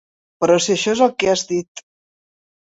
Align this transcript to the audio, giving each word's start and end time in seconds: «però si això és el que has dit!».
«però 0.45 0.55
si 0.67 0.71
això 0.77 0.95
és 0.97 1.05
el 1.09 1.15
que 1.19 1.31
has 1.35 1.45
dit!». 1.53 1.87